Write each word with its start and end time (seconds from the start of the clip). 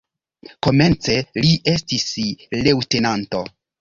Komence 0.67 1.17
li 1.39 1.51
estis 1.73 2.09
leŭtenanto. 2.65 3.45